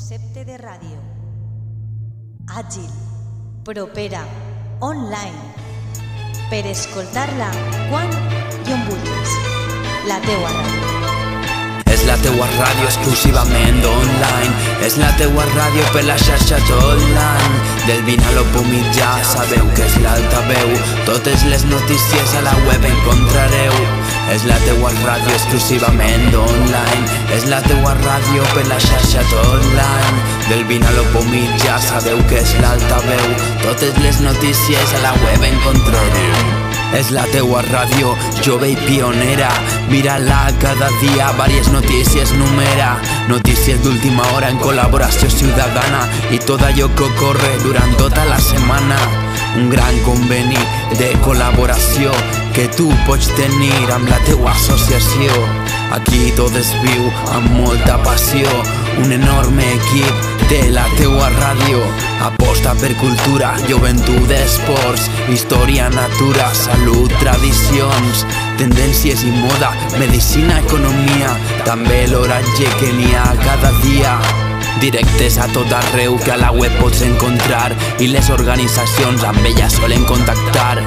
[0.00, 0.96] concepte de ràdio.
[2.56, 2.88] Àgil,
[3.68, 4.22] propera,
[4.80, 5.42] online,
[6.48, 7.50] per escoltar-la
[7.90, 8.08] quan
[8.64, 9.34] i on vulguis.
[10.08, 10.88] La teua ràdio.
[11.92, 17.56] És la teua ràdio exclusivament online És la teua ràdio per la xarxa tot l'any
[17.88, 20.70] Del vint a l'opo mitjà sabeu que és l'altaveu
[21.10, 23.99] Totes les notícies a la web encontrareu
[24.30, 27.18] És la teua ràdio exclusivament online.
[27.34, 32.22] És la teua ràdio per la xarxa tot l'any Del vint a l'opo mitjà sabeu
[32.30, 33.28] que és l'altaveu.
[33.66, 39.50] Totes les notícies a la web encontrareu és la teua ràdio, jove i pionera.
[39.90, 42.96] Mira-la cada dia, vàries notícies numera.
[43.28, 46.02] Notícies d'última hora en col·laboració ciutadana.
[46.34, 48.79] I tot allò que ocorre durant tota la setmana
[49.58, 50.58] Un gran conveni
[50.98, 52.12] de col·laboració
[52.54, 55.34] que tu pots tenir amb la teua associació.
[55.96, 58.46] Aquí tot es viu amb molta passió.
[59.02, 61.80] Un enorme equip de la teua ràdio.
[62.26, 68.26] Aposta per cultura, joventut, esports Història, natura, salut, tradicions
[68.60, 71.32] Tendències i moda, medicina, economia.
[71.64, 74.14] També l'oratge que n'hi ha cada dia
[74.78, 79.68] Directes a tot arreu que a la web pots encontrar i les organitzacions amb ella
[79.72, 80.78] solen contactar.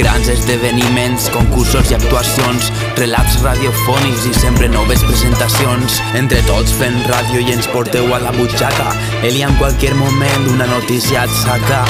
[0.00, 6.02] Grans esdeveniments, concursos i actuacions, relats radiofònics i sempre noves presentacions.
[6.18, 8.92] Entre tots fent ràdio i ens porteu a la butxaca.
[9.22, 11.84] Eli en qualsevol moment una notícia et saca.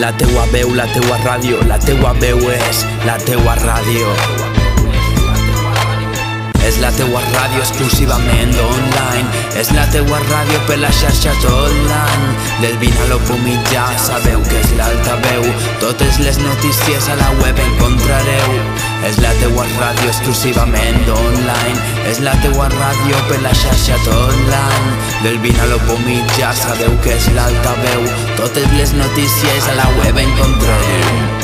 [0.00, 4.45] La teua veu, la teua ràdio, la teua veu és la teua ràdio.
[6.76, 9.44] És la teua ràdio exclusivament online.
[9.56, 12.26] És la teua ràdio per la xarxa tot l'any
[12.60, 15.46] Del vint a mitjà sabeu que és l'altaveu.
[15.80, 18.52] Totes les notícies a la web encontrareu.
[19.08, 21.80] És la teua ràdio exclusivament online.
[22.12, 24.92] És la teua ràdio per la xarxa tot l'any
[25.24, 25.70] Del vint a
[26.04, 28.04] mitjà sabeu que és l'altaveu.
[28.36, 31.35] Totes les notícies a la web encontrareu